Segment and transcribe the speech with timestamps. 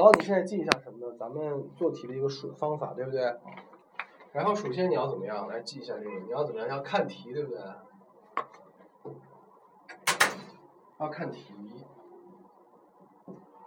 [0.00, 1.14] 好，你现在记一下什么呢？
[1.18, 3.20] 咱们做题的一个数方法，对不对？
[4.32, 6.20] 然后首先你要怎么样来记一下这个？
[6.20, 6.70] 你要怎么样？
[6.70, 7.60] 要看题，对不对？
[10.98, 11.52] 要看题，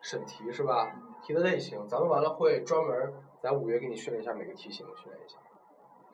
[0.00, 0.96] 审题是吧？
[1.22, 3.12] 题的类型，咱们完了会专门
[3.42, 5.36] 在五月给你训练一下每个题型，训练一下，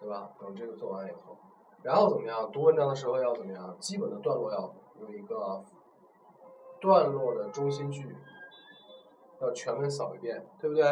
[0.01, 0.33] 对吧？
[0.41, 1.37] 等这个做完以后，
[1.85, 2.51] 然后怎么样？
[2.51, 3.77] 读文章的时候要怎么样？
[3.79, 5.63] 基本的段落要有一个
[6.81, 8.17] 段落的中心句，
[9.41, 10.85] 要全文扫一遍，对不对？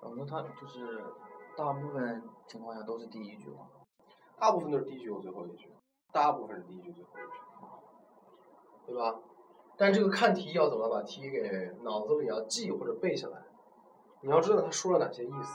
[0.00, 1.02] 哦，那它就是
[1.56, 3.66] 大部分情况下都是第一句话。
[4.38, 5.68] 大部分都是第一句和最后一句，
[6.12, 7.38] 大部分是第一句最后一句，
[8.86, 9.18] 对吧？
[9.76, 13.42] 但这个看题要怎么把题给脑子里要记或者背下来？
[14.20, 15.52] 你要知道他说了哪些意思，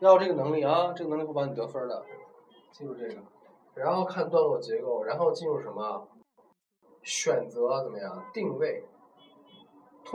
[0.00, 2.04] 要这个能力啊，这个能力会帮你得分的，
[2.70, 3.22] 记住这个。
[3.74, 6.08] 然后看段落结构，然后进入什么？
[7.02, 8.24] 选择怎么样？
[8.32, 8.84] 定位。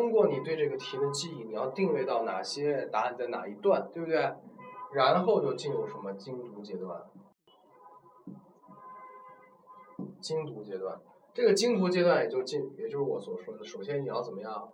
[0.01, 4.33] 通过你对这个题的记忆，你要定位到哪些答案在哪一段，对不对？
[4.93, 7.03] 然后就进入什么精读阶段？
[10.19, 10.99] 精读阶段。
[11.35, 14.73] 这个精读阶段也就进，也就是我所说的，首先你要怎么样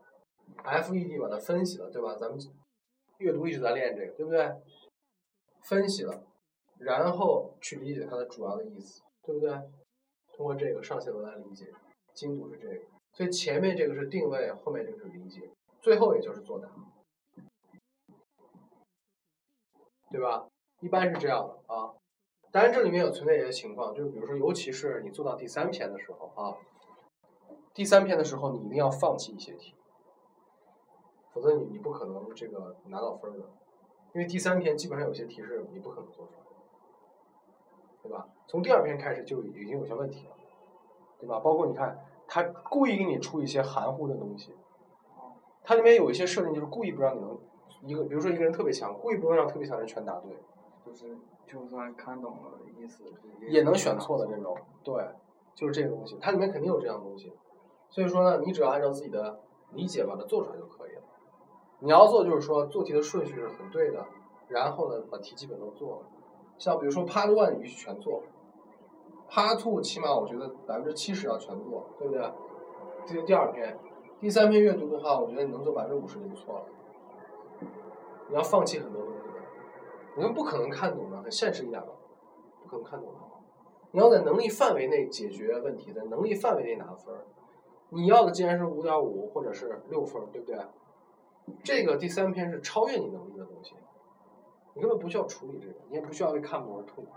[0.64, 2.16] ，FED 把它分析了，对吧？
[2.16, 2.40] 咱们
[3.18, 4.50] 阅读一直在练这个，对不对？
[5.64, 6.23] 分析了，
[6.80, 9.52] 然后去理解它的主要的意思，对不对？
[10.38, 11.66] 通过这个上下文来理解，
[12.14, 15.50] 精读是这个，所以前面这个是定位，后面这个是理解，
[15.82, 16.70] 最后也就是作答，
[20.12, 20.48] 对吧？
[20.82, 21.95] 一般是这样的啊。
[22.52, 26.58] 当然，这里面有存在一些情况，就是比如说，尤其是你做到第三篇的时候啊，
[27.73, 29.73] 第三篇的时候，你一定要放弃一些题，
[31.34, 33.50] 否则你你不可能这个拿到分的，
[34.14, 36.45] 因为第三篇基本上有些题是你不可能做出来的，
[38.04, 38.30] 对吧？
[38.48, 40.38] 从第二篇开始就已经有些问题了，
[41.18, 41.40] 对吧？
[41.40, 44.53] 包括你看，他故意给你出一些含糊的东西，
[45.64, 47.38] 它里面有一些设定就是故意不让你能
[47.83, 50.31] 一个，比如说一个人特别强，故意不能让特别强的人全答对。
[50.86, 53.03] 就是就算看懂了意思，
[53.50, 55.05] 也能选错的这种，对，
[55.54, 57.33] 就是这个东西，它里面肯定有这样的东西，
[57.89, 61.02] 所以说呢，你只要按照自己的理解把它做出来就可以了。
[61.80, 64.05] 你要做就是说做题的顺序是很对的，
[64.48, 66.08] 然后呢把题基本都做了，
[66.58, 68.23] 像比如说 Part One 你全做
[69.37, 72.27] ，Part Two 起码我觉得百分之七十要全做，对不对？
[73.05, 73.77] 这是第二篇，
[74.20, 76.65] 第三篇阅读的话，我觉得你能做百分之五十就不错了，
[78.30, 79.20] 你要放弃很多东西。
[80.15, 81.89] 你们不可能看懂的，很现实一点吧，
[82.64, 83.20] 不可能看懂的。
[83.92, 87.23] 你要在能力范围内解决问题，在能力范围内拿分儿。
[87.89, 90.58] 你要的既然是五点五或者是六分，对不对？
[91.64, 93.75] 这个第三篇是超越你能力的东西，
[94.73, 97.11] 你根本不需要处理这个，你也不需要为看不而痛苦，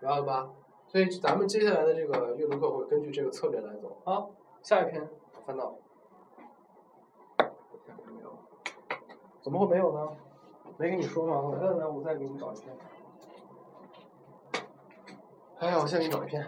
[0.00, 0.48] 明白了吧？
[0.88, 4.26] 所以咱们接下来的这个阅读课会根据这个策略来走啊。
[4.62, 5.06] 下一篇
[5.46, 5.74] 翻到，
[9.42, 10.16] 怎么会没有呢？
[10.78, 11.56] 没跟你说吗？
[11.56, 12.76] 来来来，我再给你找一篇。
[15.58, 16.42] 哎呀，我先给你找一篇。